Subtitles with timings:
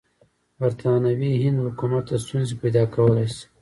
[0.59, 3.43] برټانوي هند حکومت ته ستونزې پیدا کولای شي.